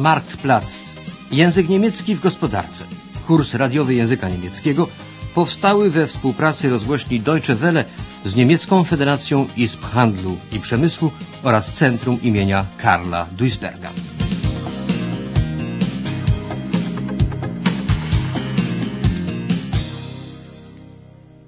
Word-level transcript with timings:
Marktplatz. 0.00 0.90
Język 1.32 1.68
niemiecki 1.68 2.14
w 2.14 2.20
gospodarce. 2.20 2.84
Kurs 3.26 3.54
radiowy 3.54 3.94
języka 3.94 4.28
niemieckiego 4.28 4.88
powstały 5.34 5.90
we 5.90 6.06
współpracy 6.06 6.70
rozgłośni 6.70 7.20
Deutsche 7.20 7.54
Welle 7.54 7.84
z 8.24 8.34
Niemiecką 8.34 8.84
Federacją 8.84 9.48
Izb 9.56 9.82
Handlu 9.84 10.36
i 10.52 10.60
Przemysłu 10.60 11.10
oraz 11.42 11.72
Centrum 11.72 12.22
imienia 12.22 12.66
Karla 12.78 13.26
Duisberga. 13.32 13.90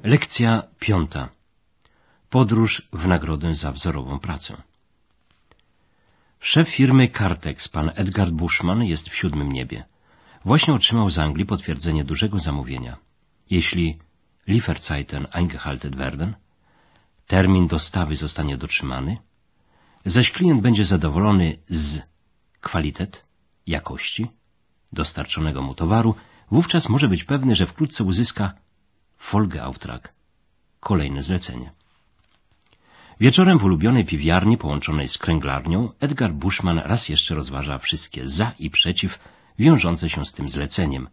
Lekcja 0.04 0.62
piąta. 0.78 1.28
Podróż 2.30 2.88
w 2.92 3.06
nagrodę 3.06 3.54
za 3.54 3.72
wzorową 3.72 4.18
pracę. 4.18 4.71
Szef 6.44 6.68
firmy 6.68 7.08
Cartex, 7.08 7.68
pan 7.68 7.90
Edgar 7.94 8.30
Bushman, 8.30 8.84
jest 8.84 9.08
w 9.08 9.14
siódmym 9.14 9.52
niebie. 9.52 9.84
Właśnie 10.44 10.74
otrzymał 10.74 11.10
z 11.10 11.18
Anglii 11.18 11.46
potwierdzenie 11.46 12.04
dużego 12.04 12.38
zamówienia. 12.38 12.96
Jeśli 13.50 13.98
Lieferzeiten 14.46 15.26
eingehalten 15.32 15.96
werden, 15.96 16.34
termin 17.26 17.68
dostawy 17.68 18.16
zostanie 18.16 18.56
dotrzymany, 18.58 19.18
zaś 20.04 20.30
klient 20.30 20.62
będzie 20.62 20.84
zadowolony 20.84 21.58
z 21.68 22.02
kwalitet, 22.60 23.24
jakości, 23.66 24.26
dostarczonego 24.92 25.62
mu 25.62 25.74
towaru, 25.74 26.14
wówczas 26.50 26.88
może 26.88 27.08
być 27.08 27.24
pewny, 27.24 27.54
że 27.56 27.66
wkrótce 27.66 28.04
uzyska 28.04 28.52
Folgeauftrag, 29.18 30.12
kolejne 30.80 31.22
zlecenie. 31.22 31.81
Wieczorem 33.20 33.58
w 33.58 33.64
ulubionej 33.64 34.04
piwiarni 34.04 34.58
połączonej 34.58 35.08
z 35.08 35.18
kręglarnią 35.18 35.90
Edgar 36.00 36.32
Bushman 36.32 36.78
raz 36.78 37.08
jeszcze 37.08 37.34
rozważa 37.34 37.78
wszystkie 37.78 38.28
za 38.28 38.52
i 38.58 38.70
przeciw 38.70 39.18
wiążące 39.58 40.10
się 40.10 40.26
z 40.26 40.32
tym 40.32 40.48
zleceniem. 40.48 41.08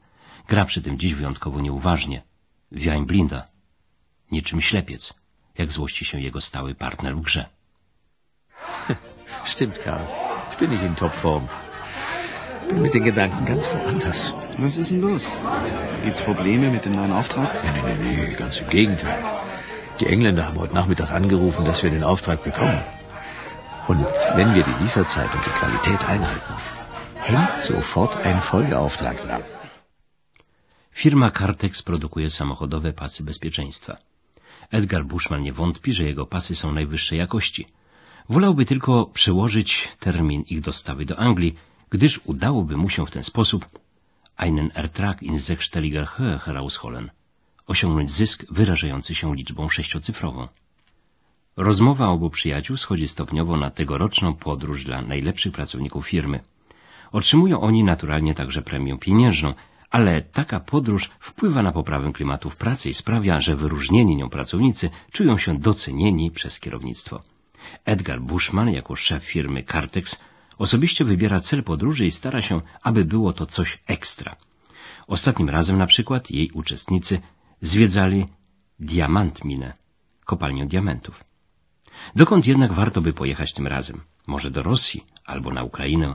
Gra 0.48 0.66
przy 0.66 0.82
tym 0.82 1.00
dziś 1.00 1.14
wyjątkowo 1.14 1.62
nieuważnie. 1.62 2.22
Wiań 2.72 3.06
blinda. 3.06 3.48
Niczym 4.32 4.62
ślepiec, 4.62 5.14
jak 5.58 5.72
złości 5.72 6.06
się 6.06 6.22
jego 6.22 6.42
stały 6.42 6.76
partner 6.76 7.16
w 7.18 7.22
grze. 7.22 7.46
Stimmt, 9.46 9.80
Karl. 9.80 10.06
Ich 10.52 10.60
bin 10.60 10.72
nicht 10.72 10.84
in 10.84 10.96
Topform. 10.96 11.48
Bin 12.70 12.82
mit 12.82 12.94
den 12.94 13.04
Gedanken 13.04 13.46
ganz 13.46 13.68
woanders. 13.68 14.34
Was 14.58 14.78
ist 14.78 14.92
denn 14.92 15.02
los? 15.02 15.32
Gibt's 16.06 16.22
Probleme 16.22 16.72
mit 16.72 16.84
dem 16.84 16.96
neuen 16.96 17.12
Auftrag? 17.12 17.64
Nee, 17.64 17.82
nee, 17.82 18.16
nee, 18.16 18.36
ganz 18.36 18.62
im 18.62 18.70
Gegenteil. 18.70 19.24
Die 20.00 20.08
Engländer 20.08 20.46
haben 20.46 20.60
heute 20.60 20.76
Nachmittag 20.76 21.12
angerufen, 21.12 21.66
dass 21.66 21.84
wir 21.84 21.90
den 21.90 22.06
Auftrag 22.12 22.44
bekommen. 22.44 22.82
Und 23.88 24.08
wenn 24.38 24.54
wir 24.56 24.64
die 24.64 24.84
Lieferzeit 24.84 25.32
und 25.36 25.46
die 25.46 25.58
Qualität 25.60 26.02
einhalten, 26.14 26.54
hängt 27.16 27.60
sofort 27.60 28.16
ein 28.16 28.40
Folgeauftrag 28.42 29.20
dran. 29.22 29.44
Firma 30.92 31.30
Cartex 31.32 31.84
produkuje 31.84 32.30
samochodowe 32.30 32.94
pasy 32.94 33.24
bezpieczeństwa. 33.24 33.98
Edgar 34.72 35.04
Bushman 35.06 35.44
nie 35.44 35.54
wątpi, 35.54 35.94
że 35.94 36.04
jego 36.04 36.26
pasy 36.26 36.56
są 36.56 36.72
najwyższej 36.72 37.20
jakości. 37.20 37.68
Wolałby 38.30 38.66
tylko 38.66 39.06
przełożyć 39.06 39.90
termin 40.00 40.42
ich 40.42 40.62
dostawy 40.62 41.06
do 41.06 41.20
Anglii, 41.20 41.56
gdyż 41.90 42.20
udałoby 42.24 42.78
mu 42.78 42.90
się 42.90 43.06
w 43.06 43.12
ten 43.12 43.24
sposób 43.24 43.66
einen 44.38 44.72
Ertrag 44.76 45.24
in 45.24 45.40
sechsstelliger 45.40 46.06
Höhe 46.06 46.40
herausholen, 46.40 47.10
osiągnąć 47.74 48.12
zysk 48.12 48.46
wyrażający 48.50 49.16
się 49.16 49.36
liczbą 49.36 49.70
sześciocyfrową. 49.70 50.48
Rozmowa 51.68 52.08
obu 52.08 52.30
przyjaciół 52.30 52.78
schodzi 52.78 53.08
stopniowo 53.08 53.58
na 53.58 53.70
tegoroczną 53.70 54.28
podróż 54.34 54.84
dla 54.84 55.02
najlepszych 55.02 55.54
pracowników 55.54 56.08
firmy. 56.08 56.40
Otrzymują 57.12 57.62
oni 57.62 57.84
naturalnie 57.84 58.34
także 58.34 58.62
premię 58.62 58.98
pieniężną, 58.98 59.54
ale 59.90 60.22
taka 60.22 60.60
podróż 60.60 61.10
wpływa 61.20 61.62
na 61.64 61.72
poprawę 61.72 62.12
klimatów 62.14 62.56
pracy 62.56 62.90
i 62.90 62.94
sprawia, 62.94 63.42
że 63.42 63.56
wyróżnieni 63.56 64.16
nią 64.16 64.30
pracownicy 64.30 64.90
czują 65.12 65.38
się 65.38 65.60
docenieni 65.60 66.32
przez 66.32 66.60
kierownictwo. 66.60 67.22
Edgar 67.86 68.22
Bushman 68.22 68.70
jako 68.70 68.96
szef 68.96 69.24
firmy 69.24 69.64
Cartex 69.72 70.20
osobiście 70.58 71.06
wybiera 71.06 71.40
cel 71.40 71.64
podróży 71.64 72.06
i 72.06 72.12
stara 72.12 72.42
się, 72.42 72.62
aby 72.82 73.06
było 73.06 73.34
to 73.34 73.46
coś 73.46 73.80
ekstra. 73.88 74.36
Ostatnim 75.08 75.50
razem 75.50 75.78
na 75.78 75.88
przykład 75.88 76.32
jej 76.32 76.52
uczestnicy 76.52 77.22
zwiedzali 77.62 78.28
diamantminę, 78.80 79.74
kopalnię 80.26 80.66
diamentów. 80.66 81.24
Dokąd 82.16 82.48
jednak 82.48 82.74
warto 82.74 83.02
by 83.02 83.14
pojechać 83.14 83.54
tym 83.54 83.68
razem? 83.68 84.02
Może 84.28 84.52
do 84.52 84.64
Rosji 84.64 85.06
albo 85.26 85.52
na 85.52 85.64
Ukrainę? 85.64 86.14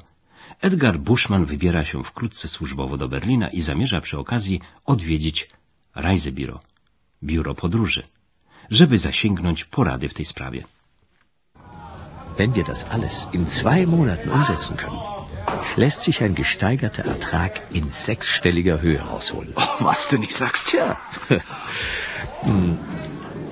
Edgar 0.61 0.99
Bushman 0.99 1.45
wybiera 1.45 1.85
się 1.85 2.05
wkrótce 2.05 2.49
służbowo 2.49 2.97
do 2.97 3.09
Berlina 3.09 3.49
i 3.49 3.63
zamierza 3.63 4.01
przy 4.01 4.19
okazji 4.19 4.61
odwiedzić 4.85 5.51
Reisebüro, 5.97 6.59
biuro 7.23 7.55
podróży, 7.55 8.03
żeby 8.71 8.99
zasięgnąć 8.99 9.65
porady 9.65 10.09
w 10.09 10.15
tej 10.15 10.25
sprawie. 10.25 10.65
Wenn 12.39 12.53
wir 12.53 12.65
das 12.65 12.85
alles 12.85 13.29
in 13.33 13.47
zwei 13.47 13.87
Monaten 13.87 14.31
umsetzen 14.31 14.77
können, 14.77 15.24
lässt 15.77 16.03
sich 16.03 16.23
ein 16.23 16.35
gesteigerter 16.35 17.05
Ertrag 17.05 17.61
in 17.73 17.91
sechsstelliger 17.91 18.81
Höhe 18.81 19.01
rausholen. 19.01 19.53
Oh, 19.57 19.63
was 19.85 20.09
du 20.09 20.19
nicht 20.19 20.35
sagst. 20.35 20.69
Tja. 20.69 20.97
Hm, 22.43 22.79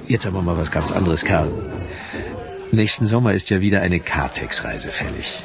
Jetzt 0.06 0.26
aber 0.26 0.42
mal 0.42 0.56
was 0.58 0.70
ganz 0.70 0.92
anderes, 0.92 1.24
Karl. 1.24 1.50
Nächsten 2.72 3.06
Sommer 3.06 3.32
ist 3.32 3.48
ja 3.50 3.60
wieder 3.60 3.80
eine 3.80 4.00
Cartex-Reise 4.00 4.90
fällig. 4.90 5.42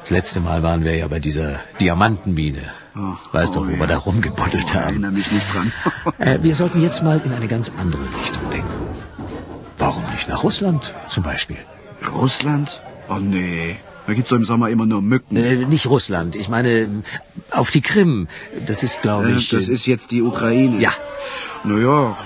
Das 0.00 0.10
letzte 0.10 0.40
Mal 0.40 0.62
waren 0.62 0.84
wir 0.84 0.94
ja 0.96 1.08
bei 1.08 1.18
dieser 1.18 1.60
Diamantenmine. 1.80 2.62
Oh, 2.96 3.14
weißt 3.32 3.56
doch, 3.56 3.62
oh 3.62 3.66
wo 3.66 3.72
ja. 3.72 3.78
wir 3.80 3.86
da 3.86 3.96
rumgebuddelt 3.96 4.64
Ich 4.66 4.74
haben. 4.74 4.84
erinnere 4.84 5.12
mich 5.12 5.32
nicht 5.32 5.52
dran. 5.52 5.72
Äh, 6.18 6.38
wir 6.42 6.54
sollten 6.54 6.80
jetzt 6.82 7.02
mal 7.02 7.20
in 7.24 7.32
eine 7.32 7.48
ganz 7.48 7.72
andere 7.76 8.02
Richtung 8.20 8.50
denken. 8.50 8.68
Warum 9.78 10.04
nicht 10.12 10.28
nach 10.28 10.44
Russland 10.44 10.94
zum 11.08 11.22
Beispiel? 11.24 11.58
Russland? 12.12 12.82
Oh 13.08 13.16
nee. 13.18 13.76
Da 14.06 14.12
gibt's 14.12 14.30
doch 14.30 14.36
im 14.36 14.44
Sommer 14.44 14.68
immer 14.68 14.86
nur 14.86 15.00
Mücken. 15.02 15.36
Äh, 15.36 15.56
nicht 15.64 15.86
Russland, 15.86 16.36
ich 16.36 16.48
meine 16.48 17.02
auf 17.50 17.70
die 17.70 17.80
Krim. 17.80 18.28
Das 18.66 18.82
ist, 18.82 19.00
glaube 19.02 19.30
Äh, 19.30 19.36
ich... 19.36 19.48
das 19.48 19.68
äh, 19.68 19.72
ist 19.72 19.86
jetzt 19.86 20.10
die 20.12 20.22
Ukraine. 20.22 20.78
Ja, 20.78 20.92
Naja, 21.64 22.16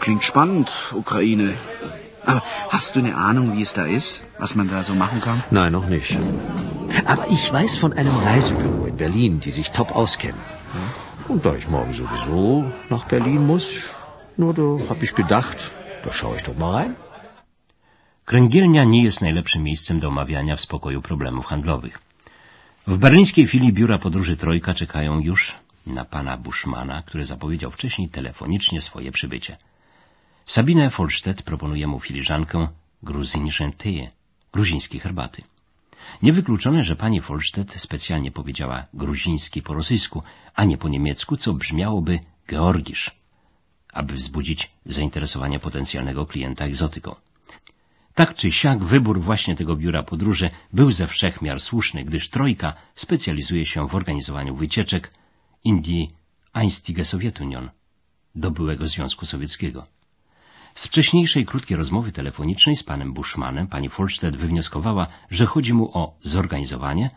klingt 0.00 0.24
spannend, 0.24 0.70
Ukraine. 0.94 1.52
Aber 2.24 2.42
hast 2.70 2.94
du 2.96 3.00
eine 3.00 3.14
Ahnung, 3.16 3.56
wie 3.56 3.62
es 3.62 3.72
da 3.74 3.84
ist? 3.86 4.20
Was 4.38 4.54
man 4.54 4.68
da 4.68 4.82
so 4.82 4.94
machen 4.94 5.20
kann? 5.20 5.42
Nein, 5.50 5.72
noch 5.72 5.86
nicht. 5.86 6.16
Aber 7.06 7.28
ich 7.30 7.50
weiß 7.52 7.76
von 7.76 7.92
einem 7.92 8.16
Reisebüro 8.24 8.86
in 8.86 8.96
Berlin, 8.96 9.40
die 9.40 9.50
sich 9.50 9.70
top 9.70 9.94
auskennen. 9.94 10.40
Und 11.28 11.44
da 11.44 11.54
ich 11.54 11.68
morgen 11.68 11.92
sowieso 11.92 12.64
nach 12.88 13.04
Berlin 13.06 13.46
muss, 13.46 13.84
nur 14.36 14.54
da 14.54 14.68
habe 14.88 15.04
ich 15.04 15.14
gedacht, 15.14 15.72
da 16.04 16.12
schaue 16.12 16.36
ich 16.36 16.42
doch 16.42 16.56
mal 16.56 16.72
rein. 16.74 16.96
Kręgielnia 18.28 18.84
nie 18.84 19.02
jest 19.02 19.20
najlepszym 19.20 19.62
miejscem 19.62 20.00
do 20.00 20.08
omawiania 20.08 20.56
w 20.56 20.60
spokoju 20.60 21.02
problemów 21.02 21.46
handlowych. 21.46 21.98
W 22.86 22.98
berlińskiej 22.98 23.46
filii 23.46 23.72
biura 23.72 23.98
podróży 23.98 24.36
Trojka 24.36 24.74
czekają 24.74 25.20
już 25.20 25.54
na 25.86 26.04
pana 26.04 26.36
Bushmana, 26.36 27.02
który 27.02 27.24
zapowiedział 27.24 27.70
wcześniej 27.70 28.08
telefonicznie 28.08 28.80
swoje 28.80 29.12
przybycie. 29.12 29.56
Sabine 30.46 30.90
Folstedt 30.90 31.42
proponuje 31.42 31.86
mu 31.86 32.00
filiżankę 32.00 32.68
gruzinischen 33.02 33.72
Tee, 33.72 34.10
gruzińskiej 34.52 35.00
herbaty. 35.00 35.42
Niewykluczone, 36.22 36.84
że 36.84 36.96
pani 36.96 37.20
Folstedt 37.20 37.80
specjalnie 37.80 38.30
powiedziała 38.30 38.84
gruziński 38.94 39.62
po 39.62 39.74
rosyjsku, 39.74 40.22
a 40.54 40.64
nie 40.64 40.78
po 40.78 40.88
niemiecku, 40.88 41.36
co 41.36 41.54
brzmiałoby 41.54 42.18
Georgisz, 42.48 43.10
aby 43.92 44.14
wzbudzić 44.14 44.70
zainteresowanie 44.86 45.58
potencjalnego 45.58 46.26
klienta 46.26 46.64
egzotyką. 46.64 47.14
Tak 48.18 48.34
czy 48.34 48.52
siak 48.52 48.78
wybór 48.84 49.20
właśnie 49.20 49.54
tego 49.56 49.76
biura 49.76 50.02
podróży 50.02 50.50
był 50.72 50.90
ze 50.90 51.06
wszech 51.06 51.42
miar 51.42 51.60
słuszny, 51.60 52.04
gdyż 52.04 52.30
Trojka 52.30 52.74
specjalizuje 52.94 53.66
się 53.66 53.88
w 53.88 53.94
organizowaniu 53.94 54.56
wycieczek 54.56 55.12
Indii 55.64 56.10
Einstige 56.54 57.04
Sowjetunion, 57.04 57.70
do 58.34 58.50
byłego 58.50 58.88
Związku 58.88 59.26
Sowieckiego. 59.26 59.86
Z 60.74 60.86
wcześniejszej 60.86 61.46
krótkiej 61.46 61.76
rozmowy 61.76 62.12
telefonicznej 62.12 62.76
z 62.76 62.82
panem 62.82 63.12
Bushmanem 63.12 63.66
pani 63.66 63.88
Folstedt 63.88 64.36
wywnioskowała, 64.36 65.06
że 65.30 65.46
chodzi 65.46 65.74
mu 65.74 65.90
o 65.98 66.16
zorganizowanie 66.20 67.10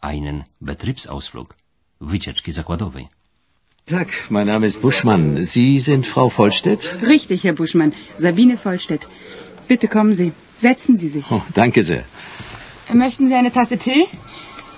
einen 0.00 0.44
Betriebsausflug, 0.60 1.56
wycieczki 2.00 2.52
zakładowej. 2.52 3.08
Tag, 3.84 4.08
mein 4.30 4.46
Name 4.46 4.66
ist 4.66 4.80
Buschmann. 4.80 5.46
Sie 5.46 5.80
sind 5.80 6.06
Frau 6.06 6.30
Vollstedt? 6.30 6.98
Richtig, 7.02 7.42
Herr 7.44 7.54
Buschmann. 7.54 7.92
Sabine 8.14 8.56
Vollstedt. 8.56 9.08
Bitte 9.68 9.88
kommen 9.88 10.14
Sie. 10.14 10.32
Setzen 10.56 10.96
Sie 10.96 11.08
sich. 11.08 11.30
Oh, 11.30 11.42
danke 11.54 11.82
sehr. 11.82 12.04
Möchten 12.92 13.28
Sie 13.28 13.34
eine 13.34 13.50
Tasse 13.50 13.78
Tee? 13.78 14.06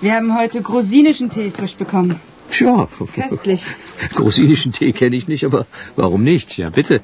Wir 0.01 0.13
haben 0.13 0.37
heute 0.37 0.61
grusinischen 0.61 1.29
Tee 1.29 1.51
frisch 1.51 1.75
bekommen. 1.75 2.19
Tja, 2.51 2.87
Köstlich. 3.13 3.65
grusinischen 4.15 4.71
Tee 4.71 4.93
kenne 4.93 5.15
ich 5.15 5.27
nicht, 5.27 5.43
aber 5.43 5.65
warum 5.95 6.23
nicht? 6.23 6.57
Ja, 6.57 6.69
bitte. 6.69 7.01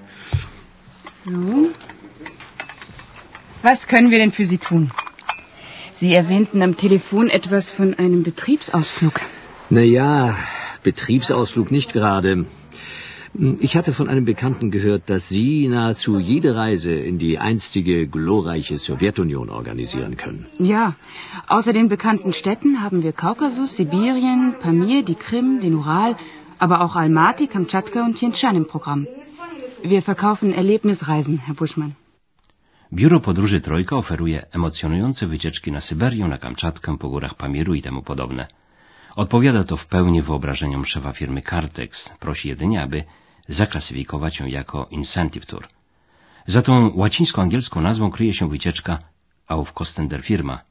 So. 1.26 1.70
Was 3.62 3.88
können 3.88 4.12
wir 4.12 4.18
denn 4.18 4.32
für 4.32 4.46
Sie 4.46 4.58
tun? 4.58 4.92
Sie 5.96 6.14
erwähnten 6.14 6.62
am 6.62 6.76
Telefon 6.76 7.30
etwas 7.30 7.72
von 7.72 7.94
einem 7.94 8.24
Betriebsausflug. 8.24 9.22
Naja, 9.70 10.36
Betriebsausflug 10.84 11.72
nicht 11.72 11.94
gerade. 11.94 12.46
Ich 13.36 13.76
hatte 13.76 13.94
von 13.94 14.10
einem 14.10 14.26
Bekannten 14.26 14.70
gehört, 14.70 15.10
dass 15.10 15.28
Sie 15.28 15.68
nahezu 15.68 16.20
jede 16.20 16.56
Reise 16.56 16.92
in 16.92 17.18
die 17.18 17.40
einstige 17.40 18.08
glorreiche 18.08 18.78
Sowjetunion 18.78 19.50
organisieren 19.50 20.18
können. 20.18 20.46
Ja, 20.60 20.94
außer 21.48 21.74
den 21.74 21.90
bekannten 21.90 22.34
Städten 22.34 22.84
haben 22.84 23.02
wir 23.02 23.12
Kaukasus, 23.12 23.76
Sibirien, 23.76 24.54
Pamir, 24.60 25.02
die 25.02 25.16
Krim, 25.16 25.62
den 25.62 25.74
Ural, 25.74 26.16
aber 26.60 26.82
auch 26.82 26.96
Almaty, 26.96 27.48
Kamtschatka 27.48 28.06
und 28.06 28.18
Tientschan 28.20 28.56
im 28.56 28.68
Programm. 28.68 29.08
Wir 29.82 30.04
verkaufen 30.04 30.54
Erlebnisreisen, 30.54 31.40
Herr 31.40 31.56
Buschmann. 31.56 31.96
Biuro 32.92 33.20
Podróży 33.20 33.62
Trojka 33.62 33.98
oferuje 33.98 34.46
emocjonujące 34.52 35.28
wycieczki 35.28 35.72
na 35.72 35.82
Syberię, 35.82 36.28
na 36.28 36.38
Kamczatkę, 36.38 36.98
po 36.98 37.10
górach 37.10 37.34
Pamiru 37.34 37.74
i 37.74 37.82
temu 37.82 38.02
podobne. 38.04 38.48
Odpowiada 39.16 39.64
to 39.64 39.78
w 39.78 39.86
pełni 39.86 40.22
wyobrażeniom 40.22 40.86
szefa 40.86 41.12
firmy 41.12 41.42
Cartex. 41.42 42.10
Prosi 42.20 42.50
jedynie, 42.50 42.82
aby 42.82 43.04
zaklasyfikować 43.48 44.40
ją 44.40 44.46
jako 44.46 44.88
incentive 44.92 45.46
tour. 45.46 45.68
Za 46.48 46.62
tą 46.62 46.92
łacińsko-angielską 46.96 47.82
nazwą 47.82 48.12
kryje 48.12 48.34
się 48.34 48.50
wycieczka 48.50 49.00
auf 49.48 49.74
Kosten 49.74 50.08
der 50.08 50.22
Firma, 50.22 50.62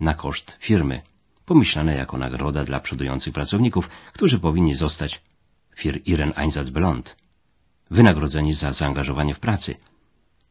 na 0.00 0.14
koszt 0.14 0.56
firmy, 0.60 1.02
pomyślane 1.46 1.94
jako 1.94 2.18
nagroda 2.18 2.64
dla 2.64 2.80
przodujących 2.80 3.34
pracowników, 3.34 3.88
którzy 4.12 4.38
powinni 4.38 4.74
zostać 4.74 5.20
für 5.76 5.96
ihren 6.04 6.32
Einsatz 6.36 6.70
belohnt, 6.70 7.16
wynagrodzeni 7.90 8.54
za 8.54 8.72
zaangażowanie 8.72 9.34
w 9.34 9.40
pracy 9.40 9.74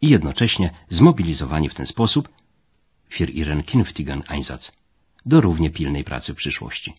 i 0.02 0.10
jednocześnie 0.10 0.70
zmobilizowani 0.90 1.70
w 1.70 1.74
ten 1.74 1.86
sposób 1.86 2.30
für 3.10 3.30
ihren 3.30 3.64
künftigen 3.64 4.24
Einsatz 4.28 4.72
do 5.26 5.42
równie 5.42 5.70
pilnej 5.70 6.04
pracy 6.04 6.34
w 6.34 6.38
przyszłości. 6.38 6.94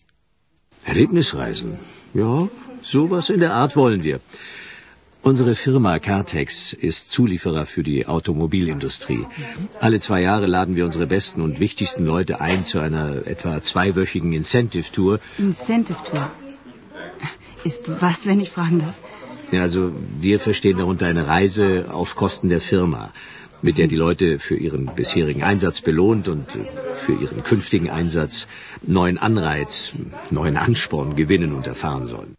Erlebnisreisen? 0.85 1.79
Ja, 2.13 2.49
sowas 2.81 3.29
in 3.29 3.39
der 3.39 3.53
Art 3.53 3.75
wollen 3.75 4.03
wir. 4.03 4.19
Unsere 5.21 5.55
Firma 5.55 5.99
Cartex 5.99 6.73
ist 6.73 7.09
Zulieferer 7.09 7.65
für 7.65 7.81
die 7.81 8.07
Automobilindustrie. 8.07 9.25
Alle 9.79 10.01
zwei 10.01 10.21
Jahre 10.21 10.47
laden 10.47 10.75
wir 10.75 10.83
unsere 10.83 11.07
besten 11.07 11.39
und 11.41 11.61
wichtigsten 11.61 12.05
Leute 12.05 12.41
ein 12.41 12.65
zu 12.65 12.79
einer 12.79 13.25
etwa 13.25 13.61
zweiwöchigen 13.61 14.33
Incentive-Tour. 14.33 15.21
Incentive-Tour. 15.37 16.29
Ist 17.63 17.89
was, 18.01 18.27
wenn 18.27 18.41
ich 18.41 18.49
fragen 18.49 18.79
darf? 18.79 18.95
Ja, 19.53 19.61
also 19.61 19.93
wir 20.19 20.41
verstehen 20.41 20.77
darunter 20.77 21.05
eine 21.05 21.25
Reise 21.25 21.85
auf 21.91 22.15
Kosten 22.17 22.49
der 22.49 22.59
Firma, 22.59 23.13
mit 23.63 23.77
der 23.77 23.87
die 23.87 24.01
Leute 24.05 24.27
für 24.39 24.57
ihren 24.65 24.83
bisherigen 24.99 25.43
Einsatz 25.51 25.77
belohnt 25.81 26.27
und 26.27 26.45
für 27.03 27.15
ihren 27.23 27.43
künftigen 27.43 27.89
Einsatz 27.89 28.47
neuen 28.97 29.17
Anreiz, 29.17 29.93
neuen 30.31 30.57
Ansporn 30.57 31.15
gewinnen 31.15 31.51
und 31.57 31.67
erfahren 31.67 32.05
sollen. 32.05 32.35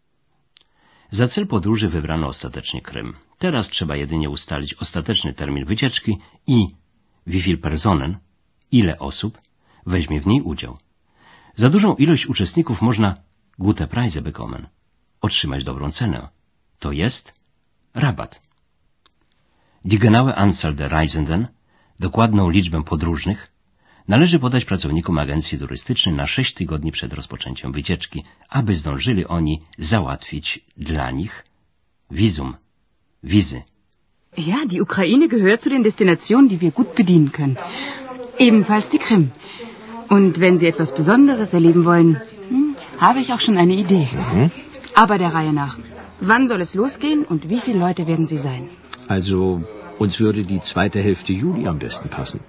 Za 1.09 1.27
cel 1.27 1.47
podróży 1.47 1.89
wybrano 1.89 2.27
ostatecznie 2.27 2.81
Krym. 2.81 3.15
Teraz 3.39 3.69
trzeba 3.69 3.95
jedynie 3.95 4.29
ustalić 4.29 4.73
ostateczny 4.73 5.33
termin 5.33 5.65
wycieczki 5.65 6.17
i 6.47 6.67
wie 7.27 7.41
viel 7.41 7.57
personen, 7.57 8.17
ile 8.71 8.99
osób 8.99 9.41
weźmie 9.85 10.21
w 10.21 10.27
niej 10.27 10.41
udział. 10.41 10.77
Za 11.55 11.69
dużą 11.69 11.95
ilość 11.95 12.25
uczestników 12.27 12.81
można 12.81 13.15
gute 13.59 13.87
Preise 13.87 14.21
bekommen, 14.21 14.67
otrzymać 15.21 15.63
dobrą 15.63 15.91
cenę. 15.91 16.29
To 16.79 16.91
jest 16.91 17.33
rabat. 17.93 18.44
Die 19.91 19.99
genaue 19.99 20.35
Anzahl 20.35 20.73
der 20.73 20.89
Reisenden, 20.91 21.47
dokładną 21.99 22.49
liczbę 22.49 22.83
podróżnych, 22.83 23.47
należy 24.07 24.39
podać 24.39 24.65
pracownikom 24.65 25.17
agencji 25.17 25.59
turystycznej 25.59 26.15
na 26.15 26.27
sześć 26.27 26.53
tygodni 26.53 26.91
przed 26.91 27.13
rozpoczęciem 27.13 27.71
wycieczki, 27.71 28.23
aby 28.49 28.75
zdążyli 28.75 29.25
oni 29.25 29.61
załatwić 29.77 30.65
dla 30.77 31.11
nich 31.11 31.43
Visum, 32.11 32.55
wizy. 33.23 33.61
Ja, 34.37 34.65
die 34.65 34.81
Ukraine 34.81 35.27
gehört 35.27 35.61
zu 35.63 35.69
den 35.69 35.83
Destinationen, 35.83 36.49
die 36.49 36.59
wir 36.59 36.71
gut 36.71 36.95
bedienen 36.95 37.31
können. 37.31 37.55
Ebenfalls 38.39 38.89
die 38.89 38.99
Krim. 38.99 39.29
Und 40.09 40.39
wenn 40.39 40.57
Sie 40.59 40.67
etwas 40.67 40.91
Besonderes 40.93 41.53
erleben 41.53 41.85
wollen, 41.85 42.21
hm, 42.49 42.75
habe 42.99 43.19
ich 43.19 43.33
auch 43.33 43.39
schon 43.39 43.57
eine 43.57 43.75
Idee. 43.75 44.07
Aber 44.95 45.17
der 45.19 45.33
Reihe 45.33 45.53
nach. 45.53 45.77
Wann 46.21 46.47
soll 46.47 46.61
es 46.61 46.73
losgehen 46.73 47.23
und 47.23 47.49
wie 47.49 47.59
viele 47.59 47.79
Leute 47.79 48.07
werden 48.07 48.27
Sie 48.27 48.37
sein? 48.37 48.63
Also 49.07 49.63
uns 49.97 50.19
würde 50.19 50.43
die 50.43 50.61
zweite 50.61 50.99
Hälfte 50.99 51.33
Juli 51.33 51.67
am 51.67 51.79
besten 51.79 52.09
passen. 52.09 52.39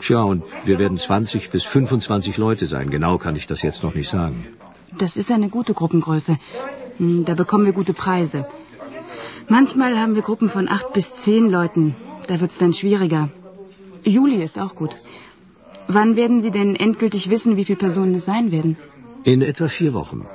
Tja, 0.00 0.22
und 0.22 0.42
wir 0.64 0.78
werden 0.78 0.98
20 0.98 1.50
bis 1.50 1.64
25 1.64 2.36
Leute 2.36 2.66
sein. 2.66 2.90
Genau 2.90 3.18
kann 3.18 3.36
ich 3.36 3.46
das 3.46 3.62
jetzt 3.62 3.82
noch 3.82 3.94
nicht 3.94 4.08
sagen. 4.08 4.46
Das 4.98 5.16
ist 5.16 5.32
eine 5.32 5.48
gute 5.48 5.74
Gruppengröße. 5.74 6.36
Hm, 6.98 7.24
Da 7.24 7.34
bekommen 7.34 7.64
wir 7.64 7.72
gute 7.72 7.94
Preise. 7.94 8.46
Manchmal 9.48 9.98
haben 9.98 10.14
wir 10.14 10.22
Gruppen 10.22 10.48
von 10.48 10.68
acht 10.68 10.92
bis 10.92 11.14
zehn 11.16 11.50
Leuten. 11.50 11.94
Da 12.28 12.40
wird's 12.40 12.58
dann 12.58 12.72
schwieriger. 12.72 13.28
Juli 14.04 14.42
ist 14.42 14.58
auch 14.58 14.74
gut. 14.74 14.96
Wann 15.88 16.16
werden 16.16 16.40
Sie 16.40 16.50
denn 16.50 16.76
endgültig 16.76 17.28
wissen, 17.30 17.56
wie 17.56 17.64
viele 17.64 17.78
Personen 17.78 18.14
es 18.14 18.24
sein 18.24 18.52
werden? 18.52 18.76
In 19.24 19.42
etwa 19.42 19.68
vier 19.68 19.92
Wochen. 19.94 20.26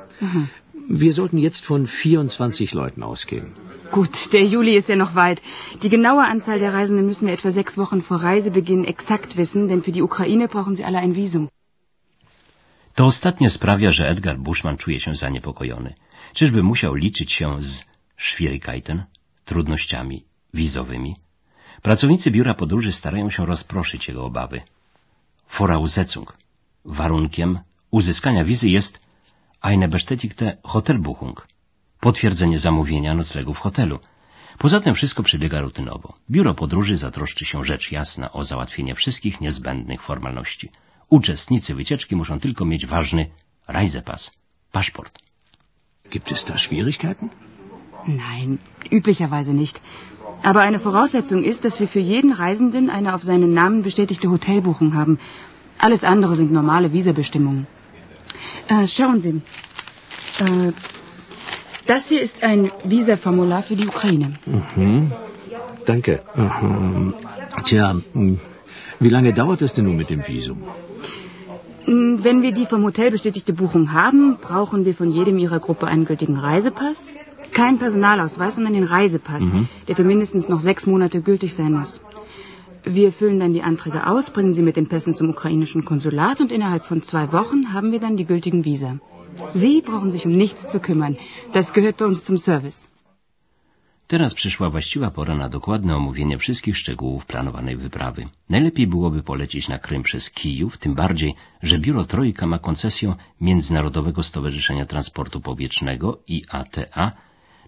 Wir 0.88 1.14
sollten 1.14 1.38
jetzt 1.38 1.66
von 1.66 1.88
24 1.88 2.74
Leuten 2.74 3.04
ausgehen. 3.04 3.48
Gut, 3.92 4.34
der 4.34 4.46
Juli 4.46 4.76
ist 4.76 4.90
ja 4.90 4.96
noch 4.96 5.16
weit. 5.16 5.42
Die 5.82 5.90
genaue 5.90 6.24
Anzahl 6.24 6.60
der 6.60 6.74
Reisenden 6.74 7.06
müssen 7.08 7.28
wir 7.28 7.34
etwa 7.34 7.52
sechs 7.52 7.78
Wochen 7.78 8.02
vor 8.04 8.18
Reisebeginn 8.22 8.84
exakt 8.86 9.36
wissen, 9.36 9.68
denn 9.68 9.82
für 9.82 9.92
die 9.92 10.04
Ukraine 10.04 10.48
brauchen 10.48 10.76
sie 10.76 10.86
alle 10.86 11.00
ein 11.00 11.16
Visum. 11.16 11.50
To 12.96 13.06
ostatnie 13.06 13.50
sprawia, 13.50 13.92
że 13.92 14.08
Edgar 14.10 14.38
Bushman 14.38 14.78
czuje 14.78 15.00
się 15.00 15.16
zaniepokojony. 15.16 15.94
Czyżby 16.34 16.64
musiał 16.64 16.94
liczyć 16.96 17.32
się 17.32 17.62
z 17.62 17.86
Schwierigkeiten, 18.18 19.04
trudnościami 19.46 20.26
wizowymi? 20.54 21.16
Pracownicy 21.82 22.32
biura 22.32 22.54
podróży 22.54 22.92
starają 22.92 23.30
się 23.30 23.46
rozproszyć 23.46 24.08
jego 24.08 24.26
obawy. 24.26 24.62
Voraussetzung. 25.58 26.38
Warunkiem 26.86 27.60
uzyskania 27.92 28.44
wizy 28.44 28.70
jest 28.70 29.00
eine 29.62 29.88
bestätigte 29.88 30.58
Hotelbuchung. 30.64 31.48
Potwierdzenie 32.00 32.60
zamówienia 32.60 33.14
noclegu 33.16 33.54
w 33.54 33.60
hotelu. 33.60 34.00
Poza 34.58 34.80
tym 34.80 34.96
wszystko 34.96 35.24
przebiega 35.24 35.62
rutynowo. 35.62 36.14
Biuro 36.32 36.54
podróży 36.54 36.98
zatroszczy 36.98 37.46
się 37.46 37.66
rzecz 37.66 37.92
jasna 37.92 38.32
o 38.32 38.44
załatwienie 38.44 38.96
wszystkich 38.96 39.42
niezbędnych 39.42 40.02
formalności. 40.02 40.70
Uczestnicy 41.10 41.76
wycieczki 41.76 42.16
muszą 42.16 42.40
tylko 42.40 42.66
mieć 42.66 42.86
ważny 42.86 43.30
Reisepass, 43.68 44.32
paszport. 44.72 45.20
Gibt 46.12 46.32
es 46.32 46.46
da 46.46 46.58
Schwierigkeiten? 46.58 47.30
Nein, 48.08 48.58
üblicherweise 48.92 49.54
nicht. 49.54 49.82
Aber 50.44 50.62
eine 50.62 50.80
Voraussetzung 50.80 51.44
ist, 51.44 51.64
dass 51.66 51.80
wir 51.80 51.88
für 51.88 52.00
jeden 52.00 52.32
Reisenden 52.34 52.90
eine 52.90 53.14
auf 53.14 53.24
seinen 53.24 53.54
Namen 53.54 53.82
bestätigte 53.82 54.30
Hotelbuchung 54.30 54.94
haben. 54.96 55.20
Alles 55.78 56.04
andere 56.04 56.36
sind 56.36 56.52
normale 56.52 56.94
Visabestimmungen. 56.94 57.68
Äh, 58.68 58.88
schauen 58.88 59.20
Sie. 59.22 59.42
Äh, 60.40 60.74
das 61.90 62.08
hier 62.08 62.22
ist 62.22 62.44
ein 62.44 62.72
Visaformular 62.84 63.64
für 63.64 63.76
die 63.76 63.88
Ukraine. 63.88 64.34
Danke. 65.86 66.22
Ähm, 66.36 67.14
Tja, 67.66 67.96
hm, 68.14 68.40
wie 69.00 69.10
lange 69.10 69.34
dauert 69.34 69.62
es 69.62 69.74
denn 69.74 69.86
nun 69.86 69.98
mit 69.98 70.10
dem 70.10 70.22
Visum? 70.28 70.60
Mm, 71.86 72.18
Wenn 72.26 72.42
wir 72.44 72.52
die 72.52 72.66
vom 72.66 72.84
Hotel 72.84 73.10
bestätigte 73.12 73.54
Buchung 73.54 73.92
haben, 73.94 74.38
brauchen 74.42 74.86
wir 74.86 74.94
von 74.94 75.12
jedem 75.12 75.40
Ihrer 75.40 75.60
Gruppe 75.60 75.88
einen 75.88 76.06
gültigen 76.06 76.38
Reisepass. 76.38 77.18
Kein 77.54 77.80
Personalausweis, 77.80 78.56
sondern 78.56 78.74
den 78.74 78.84
Reisepass, 78.84 79.46
der 79.88 79.96
für 79.96 80.04
mindestens 80.04 80.50
noch 80.50 80.60
sechs 80.60 80.86
Monate 80.86 81.22
gültig 81.22 81.56
sein 81.56 81.74
muss. 81.74 82.02
Wir 82.84 83.12
füllen 83.12 83.40
dann 83.40 83.54
die 83.54 83.64
Anträge 83.64 84.06
aus, 84.08 84.30
bringen 84.30 84.54
sie 84.54 84.62
mit 84.62 84.78
den 84.78 84.88
Pässen 84.88 85.16
zum 85.16 85.30
ukrainischen 85.32 85.84
Konsulat 85.84 86.42
und 86.42 86.52
innerhalb 86.52 86.86
von 86.86 87.02
zwei 87.02 87.32
Wochen 87.34 87.74
haben 87.74 87.92
wir 87.92 88.00
dann 88.00 88.18
die 88.18 88.26
gültigen 88.26 88.64
Visa. 88.66 89.00
Sie 89.56 89.82
brauchen 89.82 90.12
sich 90.12 90.26
um 90.26 90.38
nichts 90.38 90.68
zu 90.72 90.80
kümmern. 90.80 91.16
Das 91.54 91.74
gehört 91.74 91.98
bei 91.98 92.06
uns 92.06 92.24
zum 92.24 92.38
Service. 92.38 92.88
Teraz 94.08 94.34
przyszła 94.34 94.70
właściwa 94.70 95.12
pora 95.12 95.36
na 95.36 95.50
dokładne 95.50 95.96
omówienie 95.96 96.38
wszystkich 96.38 96.78
szczegółów 96.78 97.26
planowanej 97.26 97.76
wyprawy. 97.78 98.26
Najlepiej 98.50 98.88
byłoby 98.88 99.24
polecieć 99.24 99.68
na 99.68 99.80
Krym 99.80 100.04
przez 100.04 100.32
Kijów, 100.32 100.78
tym 100.78 100.94
bardziej, 100.96 101.36
że 101.64 101.80
biuro 101.80 102.06
Trojka 102.06 102.46
ma 102.48 102.60
koncesję 102.60 103.16
Międzynarodowego 103.42 104.24
Stowarzyszenia 104.24 104.86
Transportu 104.86 105.42
Powietrznego 105.42 106.18
IATA 106.28 107.12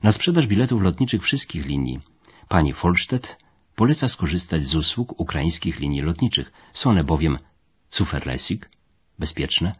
na 0.04 0.12
sprzedaż 0.12 0.48
biletów 0.48 0.82
lotniczych 0.82 1.24
wszystkich 1.24 1.66
linii. 1.66 2.00
Pani 2.48 2.74
Folstedt 2.74 3.38
poleca 3.76 4.08
skorzystać 4.08 4.66
z 4.66 4.76
usług 4.76 5.20
ukraińskich 5.20 5.80
linii 5.80 6.02
lotniczych. 6.02 6.52
Są 6.74 6.90
one 6.90 7.04
bowiem 7.04 7.38
zuverlässig, 7.90 8.70
bezpieczne 9.20 9.72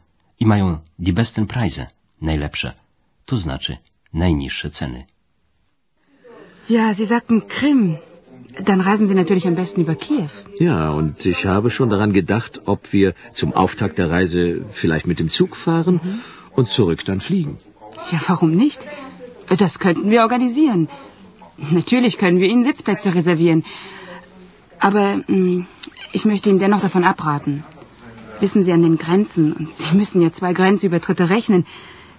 i 0.42 0.46
mają 0.46 0.78
die 1.00 1.14
besten 1.14 1.48
Preise, 1.48 1.88
najlepsze, 2.22 2.74
to 3.26 3.38
znaczy 3.38 3.78
najniższe 4.14 4.70
ceny. 4.70 5.06
Ja, 6.70 6.94
Sie 6.94 7.06
sagten 7.06 7.42
Krim. 7.42 7.98
Dann 8.68 8.82
reisen 8.82 9.08
Sie 9.08 9.16
natürlich 9.16 9.48
am 9.48 9.56
besten 9.56 9.82
über 9.82 9.96
Kiew. 9.96 10.32
Ja, 10.60 10.90
und 11.00 11.26
ich 11.26 11.46
habe 11.46 11.70
schon 11.70 11.90
daran 11.90 12.12
gedacht, 12.14 12.62
ob 12.66 12.92
wir 12.94 13.14
zum 13.32 13.54
Auftakt 13.54 13.98
der 13.98 14.10
Reise 14.10 14.42
vielleicht 14.72 15.08
mit 15.08 15.20
dem 15.20 15.30
Zug 15.30 15.56
fahren 15.56 16.00
und 16.56 16.70
zurück 16.70 17.06
dann 17.06 17.22
fliegen. 17.22 17.58
Ja, 18.12 18.20
warum 18.28 18.52
nicht? 18.56 18.82
Das 19.64 19.80
könnten 19.80 20.10
wir 20.12 20.22
organisieren. 20.22 20.90
Natürlich 21.80 22.18
können 22.18 22.40
wir 22.40 22.50
Ihnen 22.50 22.64
Sitzplätze 22.64 23.14
reservieren. 23.16 23.64
Aber 24.80 25.06
mh, 25.18 25.24
hm, 25.28 25.68
ich 26.12 26.26
möchte 26.26 26.50
Ihnen 26.50 26.60
dennoch 26.60 26.82
davon 26.82 27.04
abraten. 27.14 27.64
Wissen 28.42 28.64
Sie 28.64 28.74
an 28.74 28.82
den 28.82 28.98
Grenzen, 28.98 29.54
und 29.54 29.72
Sie 29.72 29.96
müssen 30.02 30.22
ja 30.22 30.32
zwei 30.32 30.54
Grenzübertritte 30.54 31.30
rechnen, 31.30 31.66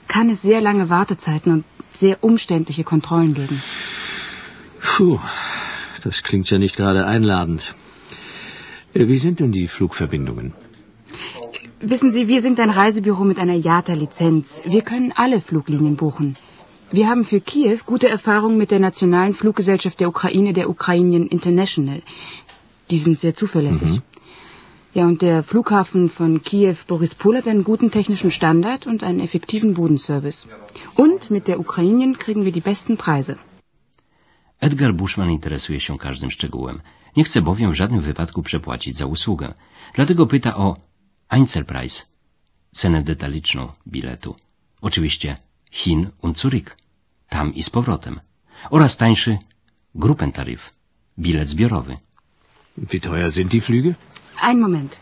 kann 0.09 0.31
es 0.31 0.43
sehr 0.43 0.61
lange 0.61 0.89
Wartezeiten 0.89 1.53
und 1.53 1.65
sehr 1.91 2.23
umständliche 2.25 2.85
Kontrollen 2.85 3.35
geben. 3.35 3.63
Puh, 4.81 5.19
das 6.03 6.23
klingt 6.23 6.49
ja 6.51 6.59
nicht 6.59 6.77
gerade 6.77 7.07
einladend. 7.07 7.75
Äh, 8.95 9.07
wie 9.09 9.19
sind 9.19 9.41
denn 9.41 9.53
die 9.53 9.69
Flugverbindungen? 9.69 10.55
Wissen 11.81 12.13
Sie, 12.13 12.29
wir 12.29 12.41
sind 12.43 12.61
ein 12.61 12.71
Reisebüro 12.71 13.25
mit 13.25 13.39
einer 13.39 13.55
JATA-Lizenz. 13.55 14.63
Wir 14.65 14.83
können 14.83 15.13
alle 15.13 15.41
Fluglinien 15.41 15.97
buchen. 15.97 16.37
Wir 16.93 17.09
haben 17.09 17.25
für 17.25 17.41
Kiew 17.41 17.79
gute 17.87 18.09
Erfahrungen 18.09 18.59
mit 18.59 18.71
der 18.71 18.79
nationalen 18.79 19.35
Fluggesellschaft 19.35 19.99
der 19.99 20.09
Ukraine, 20.09 20.53
der 20.53 20.69
Ukrainian 20.71 21.27
International. 21.27 22.03
Die 22.91 22.99
sind 22.99 23.19
sehr 23.19 23.35
zuverlässig. 23.35 23.93
Mhm. 23.93 24.03
Ja, 24.95 25.07
und 25.07 25.23
der 25.23 25.43
Flughafen 25.43 26.11
von 26.11 26.43
Kiew 26.43 26.77
Borispol 26.87 27.39
hat 27.39 27.49
einen 27.49 27.65
guten 27.65 27.91
technischen 27.91 28.31
Standard 28.31 28.87
und 28.87 29.03
einen 29.03 29.21
effektiven 29.21 29.73
Bodenservice. 29.73 30.47
Und 30.95 31.31
mit 31.31 31.49
der 31.49 31.59
Ukrainien 31.61 32.19
kriegen 32.19 32.45
wir 32.45 32.53
die 32.53 32.61
besten 32.61 32.99
Preise. 32.99 33.39
Edgar 34.61 34.93
Bushman 34.93 35.31
interesuje 35.31 35.81
się 35.81 35.99
każdym 35.99 36.31
szczegółem. 36.31 36.81
Nie 37.17 37.25
chce 37.25 37.43
bowiem 37.43 37.73
w 37.73 37.75
żadnym 37.75 38.01
wypadku 38.01 38.43
przepłacić 38.43 38.97
za 38.97 39.07
usługę. 39.07 39.55
Dlatego 39.95 40.27
pyta 40.27 40.57
o 40.57 40.77
Einzelpreis, 41.29 42.07
cenę 42.73 43.03
detaliczną 43.03 43.69
biletu. 43.87 44.37
Oczywiście 44.81 45.37
Chin 45.71 46.11
und 46.23 46.39
Zurich, 46.39 46.77
tam 47.29 47.55
i 47.55 47.63
z 47.63 47.71
powrotem. 47.71 48.21
Oraz 48.71 48.97
tańszy 48.97 49.39
Gruppentarif, 49.95 50.73
bilet 51.19 51.49
zbiorowy. 51.49 51.97
Wie 52.77 53.01
teuer 53.01 53.31
sind 53.31 53.53
die 53.53 53.61
Flüge? 53.61 53.97
Ein 54.41 54.61
Moment. 54.61 54.99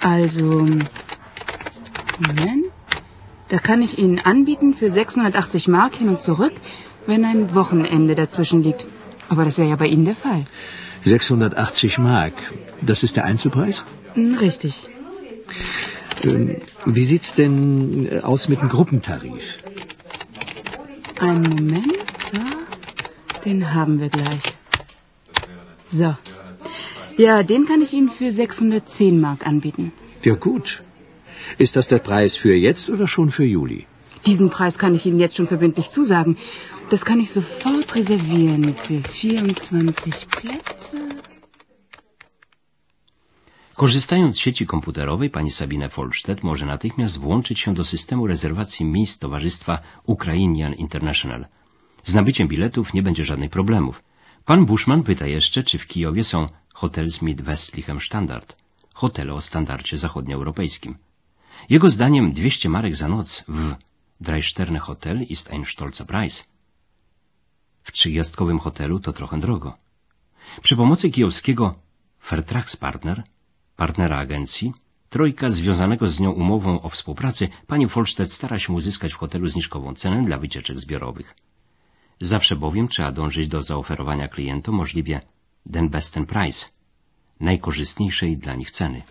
Also, 0.00 0.66
Moment. 2.18 2.64
Da 3.48 3.58
kann 3.58 3.82
ich 3.82 3.98
Ihnen 3.98 4.18
anbieten 4.18 4.74
für 4.74 4.90
680 4.90 5.68
Mark 5.68 5.96
hin 5.96 6.08
und 6.08 6.20
zurück, 6.20 6.52
wenn 7.06 7.24
ein 7.24 7.54
Wochenende 7.54 8.14
dazwischen 8.14 8.62
liegt. 8.62 8.86
Aber 9.28 9.44
das 9.44 9.58
wäre 9.58 9.68
ja 9.68 9.76
bei 9.76 9.86
Ihnen 9.86 10.04
der 10.04 10.14
Fall. 10.14 10.44
680 11.02 11.98
Mark, 11.98 12.34
das 12.82 13.02
ist 13.02 13.16
der 13.16 13.24
Einzelpreis? 13.24 13.84
Hm, 14.14 14.34
richtig. 14.34 14.88
Ähm, 16.22 16.56
wie 16.84 17.04
sieht's 17.04 17.34
denn 17.34 18.08
äh, 18.10 18.20
aus 18.20 18.48
mit 18.48 18.60
dem 18.60 18.68
Gruppentarif? 18.68 19.58
Einen 21.18 21.48
Moment, 21.48 22.18
so. 22.18 22.38
Den 23.44 23.72
haben 23.74 24.00
wir 24.00 24.08
gleich. 24.08 24.55
So. 25.86 26.16
Ja, 27.18 27.42
den 27.42 27.66
kann 27.66 27.80
ich 27.82 27.92
Ihnen 27.92 28.08
für 28.08 28.30
610 28.30 29.20
Mark 29.20 29.46
anbieten. 29.46 29.92
Ja 30.22 30.34
gut. 30.34 30.82
Ist 31.58 31.76
das 31.76 31.88
der 31.88 31.98
Preis 32.00 32.36
für 32.36 32.54
jetzt 32.54 32.90
oder 32.90 33.06
schon 33.06 33.30
für 33.30 33.44
Juli? 33.44 33.86
Diesen 34.26 34.50
Preis 34.50 34.78
kann 34.78 34.94
ich 34.94 35.06
Ihnen 35.06 35.20
jetzt 35.20 35.36
schon 35.36 35.46
verbindlich 35.46 35.90
zusagen. 35.90 36.36
Das 36.90 37.04
kann 37.04 37.20
ich 37.20 37.30
sofort 37.30 37.94
reservieren 37.94 38.74
für 38.74 39.00
24 39.02 40.28
Plätze. 40.28 40.98
Korzystając 43.76 44.36
z 44.36 44.38
sieci 44.38 44.66
komputerowej, 44.66 45.30
pani 45.30 45.50
Sabine 45.50 45.88
Folstedt 45.90 46.42
może 46.42 46.66
natychmiast 46.66 47.18
włączyć 47.18 47.60
się 47.60 47.74
do 47.74 47.84
systemu 47.84 48.26
rezerwacji 48.26 48.84
miejsc 48.86 49.18
Towarzystwa 49.18 49.78
Ukrainian 50.06 50.74
International. 50.74 51.46
Z 52.04 52.14
nabyciem 52.14 52.48
biletów 52.48 52.94
nie 52.94 53.02
będzie 53.02 53.24
żadnych 53.24 53.50
problemów. 53.50 54.02
Pan 54.46 54.66
Bushman 54.66 55.02
pyta 55.02 55.26
jeszcze, 55.26 55.62
czy 55.62 55.78
w 55.78 55.86
Kijowie 55.86 56.24
są 56.24 56.48
Hotelsmith 56.74 57.42
Westlichem 57.42 58.00
Standard, 58.00 58.56
hotele 58.94 59.34
o 59.34 59.40
standardzie 59.40 59.98
zachodnioeuropejskim. 59.98 60.98
Jego 61.68 61.90
zdaniem 61.90 62.32
200 62.32 62.68
marek 62.68 62.96
za 62.96 63.08
noc 63.08 63.44
w 63.48 63.74
Dreisterne 64.20 64.78
Hotel 64.78 65.22
ist 65.22 65.50
ein 65.50 65.64
stolzer 65.64 66.06
Preis. 66.06 66.44
W 67.82 67.92
trzygwiazdkowym 67.92 68.58
hotelu 68.58 69.00
to 69.00 69.12
trochę 69.12 69.40
drogo. 69.40 69.76
Przy 70.62 70.76
pomocy 70.76 71.10
kijowskiego 71.10 71.74
Fairtrax 72.20 72.76
Partner, 72.76 73.22
partnera 73.76 74.18
agencji, 74.18 74.74
trojka 75.08 75.50
związanego 75.50 76.08
z 76.08 76.20
nią 76.20 76.30
umową 76.30 76.80
o 76.82 76.88
współpracy, 76.88 77.48
pani 77.66 77.88
Folstedt 77.88 78.32
stara 78.32 78.58
się 78.58 78.72
uzyskać 78.72 79.12
w 79.12 79.16
hotelu 79.16 79.48
zniżkową 79.48 79.94
cenę 79.94 80.22
dla 80.22 80.38
wycieczek 80.38 80.80
zbiorowych. 80.80 81.34
Zawsze 82.20 82.56
bowiem 82.56 82.88
trzeba 82.88 83.12
dążyć 83.12 83.48
do 83.48 83.62
zaoferowania 83.62 84.28
klientom 84.28 84.74
możliwie 84.74 85.20
den 85.66 85.88
besten 85.88 86.26
Preis, 86.26 86.72
najkorzystniejszej 87.40 88.36
dla 88.36 88.54
nich 88.54 88.70
ceny. 88.70 89.02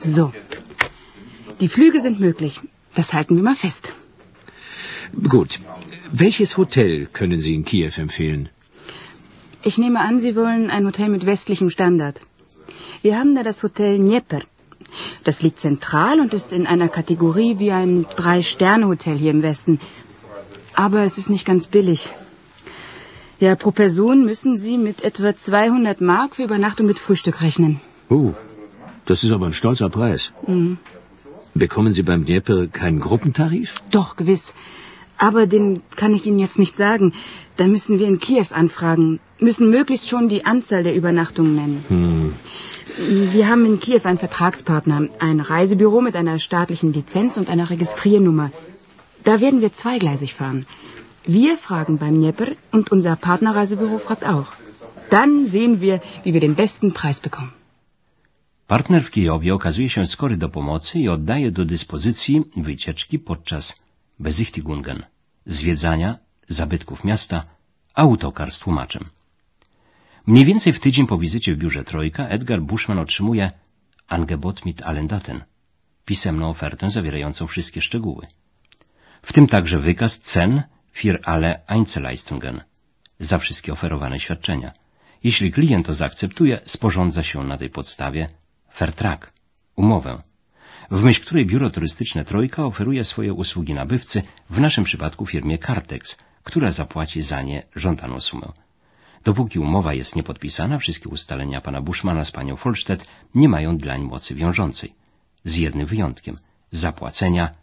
So, 0.00 0.32
die 1.60 1.68
Flüge 1.68 2.00
sind 2.00 2.20
möglich. 2.20 2.60
Das 2.94 3.12
halten 3.12 3.36
wir 3.36 3.42
mal 3.42 3.56
fest. 3.56 3.92
Gut. 5.14 5.58
Welches 6.12 6.56
Hotel 6.56 7.06
können 7.12 7.40
Sie 7.40 7.54
in 7.54 7.64
Kiew 7.64 7.92
empfehlen? 7.98 8.48
Ich 9.64 9.76
nehme 9.78 10.00
an, 10.00 10.20
Sie 10.20 10.34
wollen 10.36 10.70
ein 10.70 10.86
Hotel 10.86 11.08
mit 11.08 11.26
westlichem 11.26 11.70
Standard. 11.70 12.20
Wir 13.02 13.18
haben 13.18 13.34
da 13.34 13.42
das 13.42 13.62
Hotel 13.62 13.98
Dnieper. 13.98 14.40
Das 15.24 15.42
liegt 15.42 15.58
zentral 15.58 16.20
und 16.20 16.32
ist 16.32 16.52
in 16.52 16.66
einer 16.66 16.88
Kategorie 16.88 17.58
wie 17.58 17.70
ein 17.70 18.06
Drei-Sterne-Hotel 18.16 19.16
hier 19.18 19.30
im 19.30 19.42
Westen. 19.42 19.78
Aber 20.74 21.02
es 21.02 21.18
ist 21.18 21.28
nicht 21.28 21.44
ganz 21.44 21.66
billig. 21.66 22.10
Ja, 23.40 23.54
pro 23.56 23.70
Person 23.70 24.26
müssen 24.26 24.58
Sie 24.58 24.76
mit 24.76 25.02
etwa 25.02 25.34
200 25.34 26.02
Mark 26.02 26.36
für 26.36 26.42
Übernachtung 26.42 26.86
mit 26.86 26.98
Frühstück 26.98 27.40
rechnen. 27.40 27.80
Oh, 28.10 28.34
das 29.06 29.24
ist 29.24 29.32
aber 29.32 29.46
ein 29.46 29.54
stolzer 29.54 29.88
Preis. 29.88 30.32
Mhm. 30.46 30.76
Bekommen 31.54 31.94
Sie 31.94 32.02
beim 32.02 32.26
Dnieper 32.26 32.66
keinen 32.66 33.00
Gruppentarif? 33.00 33.76
Doch, 33.90 34.16
gewiss. 34.16 34.52
Aber 35.16 35.46
den 35.46 35.82
kann 35.96 36.12
ich 36.12 36.26
Ihnen 36.26 36.38
jetzt 36.38 36.58
nicht 36.58 36.76
sagen. 36.76 37.14
Da 37.56 37.66
müssen 37.66 37.98
wir 37.98 38.06
in 38.08 38.20
Kiew 38.20 38.46
anfragen, 38.50 39.20
müssen 39.38 39.70
möglichst 39.70 40.10
schon 40.10 40.28
die 40.28 40.44
Anzahl 40.44 40.82
der 40.82 40.94
Übernachtungen 40.94 41.54
nennen. 41.54 41.84
Hm. 41.88 43.32
Wir 43.32 43.48
haben 43.48 43.64
in 43.64 43.80
Kiew 43.80 44.02
einen 44.04 44.18
Vertragspartner, 44.18 45.08
ein 45.18 45.40
Reisebüro 45.40 46.02
mit 46.02 46.14
einer 46.14 46.38
staatlichen 46.38 46.92
Lizenz 46.92 47.38
und 47.38 47.48
einer 47.48 47.70
Registriernummer. 47.70 48.50
Da 49.24 49.40
werden 49.40 49.62
wir 49.62 49.72
zweigleisig 49.72 50.34
fahren. 50.34 50.66
Wir 51.26 51.58
fragen 51.58 51.98
beim 51.98 52.14
Dnieper 52.14 52.48
und 52.72 52.92
unser 52.92 53.16
Partnerreisebüro 53.16 53.98
fragt 53.98 54.24
auch. 54.24 54.52
Dann 55.10 55.46
sehen 55.46 55.80
wir, 55.80 56.00
wie 56.24 56.32
wir 56.34 56.40
den 56.40 56.54
besten 56.54 56.92
Preis 56.92 57.20
bekommen. 57.20 57.52
Partner 58.66 59.02
w 59.02 59.10
Kijowie 59.10 59.54
okazuje 59.54 59.88
się 59.88 60.06
skory 60.06 60.36
do 60.36 60.48
pomocy 60.48 60.98
i 60.98 61.08
oddaje 61.08 61.50
do 61.50 61.64
dyspozycji 61.64 62.44
wycieczki 62.56 63.18
podczas 63.18 63.74
Besichtigungen, 64.18 65.02
zwiedzania, 65.46 66.18
zabytków 66.48 67.04
miasta, 67.04 67.44
autokar 67.94 68.50
z 68.52 68.58
tłumaczem. 68.58 69.04
Mniej 70.26 70.44
więcej 70.44 70.72
w 70.72 70.80
tydzień 70.80 71.06
po 71.06 71.18
wizycie 71.18 71.54
w 71.54 71.58
biurze 71.58 71.84
Trojka 71.84 72.28
Edgar 72.28 72.62
Bushman 72.62 72.98
otrzymuje 72.98 73.50
Angebot 74.08 74.64
mit 74.64 74.82
allen 74.82 75.06
Daten, 75.06 75.40
pisemną 76.04 76.50
ofertę 76.50 76.90
zawierającą 76.90 77.46
wszystkie 77.46 77.80
szczegóły. 77.82 78.26
W 79.22 79.32
tym 79.32 79.46
także 79.46 79.78
wykaz 79.78 80.18
cen 80.18 80.62
für 81.00 81.18
alle 81.24 81.50
Einzelleistungen, 81.66 82.60
za 83.20 83.38
wszystkie 83.38 83.72
oferowane 83.72 84.20
świadczenia. 84.20 84.72
Jeśli 85.24 85.52
klient 85.52 85.86
to 85.86 85.94
zaakceptuje, 85.94 86.60
sporządza 86.64 87.22
się 87.22 87.44
na 87.44 87.56
tej 87.58 87.70
podstawie 87.70 88.28
Vertrag, 88.78 89.32
umowę, 89.76 90.22
w 90.90 91.02
myśl 91.02 91.22
której 91.22 91.46
biuro 91.46 91.70
turystyczne 91.70 92.24
Trojka 92.24 92.64
oferuje 92.64 93.04
swoje 93.04 93.32
usługi 93.32 93.74
nabywcy, 93.74 94.22
w 94.50 94.60
naszym 94.60 94.84
przypadku 94.84 95.26
firmie 95.26 95.58
Cartex, 95.58 96.16
która 96.44 96.70
zapłaci 96.70 97.22
za 97.22 97.42
nie 97.42 97.62
żądaną 97.76 98.20
sumę. 98.20 98.52
Dopóki 99.24 99.58
umowa 99.58 99.94
jest 99.94 100.16
niepodpisana, 100.16 100.78
wszystkie 100.78 101.08
ustalenia 101.08 101.60
pana 101.60 101.80
Bushmana 101.82 102.24
z 102.24 102.30
panią 102.30 102.56
Folstedt 102.56 103.06
nie 103.34 103.48
mają 103.48 103.78
dlań 103.78 104.02
mocy 104.02 104.34
wiążącej. 104.34 104.94
Z 105.44 105.54
jednym 105.54 105.86
wyjątkiem. 105.86 106.36
Zapłacenia 106.72 107.54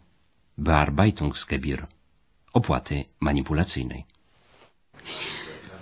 Bearbeitungsgebühr. 0.58 1.86
Opłaty 2.52 3.04
manipulacyjnej. 3.20 4.04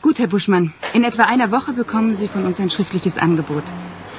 Gut, 0.03 0.19
Herr 0.19 0.29
Buschmann. 0.29 0.73
In 0.95 1.05
etwa 1.05 1.25
einer 1.25 1.51
Woche 1.51 1.73
bekommen 1.73 2.15
Sie 2.15 2.29
von 2.29 2.45
uns 2.47 2.61
ein 2.61 2.71
schriftliches 2.71 3.19
Angebot. 3.19 3.65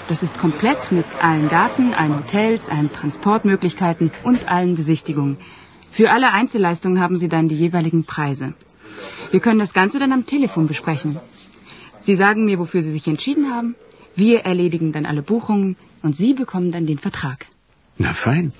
Das 0.07 0.23
ist 0.23 0.37
komplett 0.37 0.91
mit 0.91 1.05
allen 1.21 1.49
Daten, 1.49 1.93
allen 1.93 2.15
Hotels, 2.15 2.69
allen 2.69 2.91
Transportmöglichkeiten 2.91 4.11
und 4.23 4.49
allen 4.49 4.75
Besichtigungen. 4.75 5.37
Für 5.91 6.11
alle 6.11 6.31
Einzelleistungen 6.33 6.99
haben 7.01 7.17
Sie 7.17 7.29
dann 7.29 7.47
die 7.47 7.57
jeweiligen 7.57 8.03
Preise. 8.05 8.53
Wir 9.31 9.39
können 9.39 9.59
das 9.59 9.73
Ganze 9.73 9.99
dann 9.99 10.13
am 10.13 10.25
Telefon 10.25 10.67
besprechen. 10.67 11.19
Sie 11.99 12.15
sagen 12.15 12.45
mir, 12.45 12.59
wofür 12.59 12.81
Sie 12.81 12.91
sich 12.91 13.07
entschieden 13.07 13.51
haben. 13.51 13.75
Wir 14.15 14.45
erledigen 14.45 14.91
dann 14.91 15.05
alle 15.05 15.21
Buchungen 15.21 15.75
und 16.03 16.15
Sie 16.15 16.33
bekommen 16.33 16.71
dann 16.71 16.85
den 16.85 16.97
Vertrag. 16.97 17.45
Na 17.97 18.13
fein. 18.13 18.53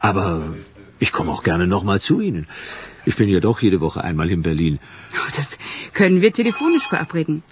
Aber 0.00 0.54
ich 0.98 1.12
komme 1.12 1.32
auch 1.32 1.42
gerne 1.42 1.66
nochmal 1.66 2.00
zu 2.00 2.20
Ihnen. 2.20 2.46
Ich 3.08 3.16
bin 3.16 3.30
ja 3.30 3.40
doch 3.40 3.62
jede 3.62 3.80
Woche 3.80 4.04
einmal 4.04 4.30
in 4.30 4.42
Berlin. 4.42 4.78
Oh, 5.14 5.30
das 5.34 5.56
können 5.94 6.20
wir 6.20 6.30
telefonisch 6.30 6.86
verabreden. 6.86 7.42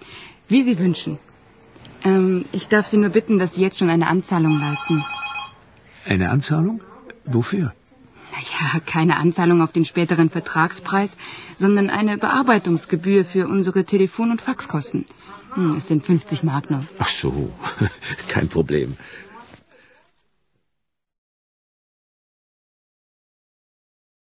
Wie 0.49 0.61
Sie 0.61 0.79
wünschen. 0.79 1.19
Ähm, 2.05 2.45
ich 2.53 2.69
darf 2.69 2.87
Sie 2.87 2.99
nur 2.99 3.09
bitten, 3.09 3.39
dass 3.39 3.55
Sie 3.55 3.63
jetzt 3.63 3.79
schon 3.79 3.89
eine 3.89 4.07
Anzahlung 4.07 4.61
leisten. 4.61 5.03
Eine 6.05 6.29
Anzahlung? 6.29 6.83
Wofür? 7.25 7.73
Naja, 8.33 8.81
keine 8.85 9.17
Anzahlung 9.17 9.63
auf 9.63 9.73
den 9.73 9.87
späteren 9.87 10.29
Vertragspreis, 10.29 11.17
sondern 11.55 11.89
eine 11.89 12.19
Bearbeitungsgebühr 12.19 13.25
für 13.25 13.49
unsere 13.49 13.85
Telefon- 13.85 14.33
und 14.33 14.43
Faxkosten. 14.43 15.07
Hm, 15.55 15.71
es 15.77 15.89
sind 15.89 16.05
50 16.05 16.43
Mark 16.43 16.71
noch. 16.71 16.85
Ach 16.99 17.09
so, 17.09 17.51
kein 18.29 18.49
Problem. 18.49 18.99